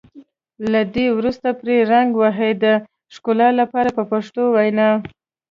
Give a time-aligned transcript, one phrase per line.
[0.71, 2.65] له دې وروسته پرې رنګ ووهئ د
[3.15, 4.89] ښکلا لپاره په پښتو وینا.